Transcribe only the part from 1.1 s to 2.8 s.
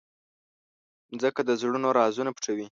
مځکه د زړونو رازونه پټوي.